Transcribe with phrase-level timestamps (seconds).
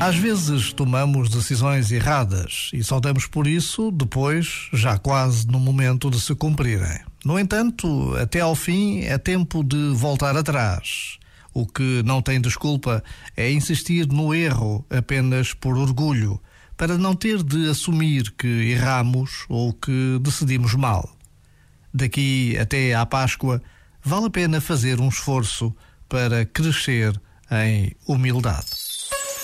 [0.00, 6.10] Às vezes tomamos decisões erradas e só damos por isso depois, já quase no momento
[6.10, 7.00] de se cumprirem.
[7.22, 11.18] No entanto, até ao fim é tempo de voltar atrás.
[11.52, 13.04] O que não tem desculpa
[13.36, 16.40] é insistir no erro apenas por orgulho,
[16.78, 21.14] para não ter de assumir que erramos ou que decidimos mal.
[21.92, 23.60] Daqui até à Páscoa,
[24.02, 25.76] vale a pena fazer um esforço
[26.08, 27.20] para crescer
[27.50, 28.79] em humildade.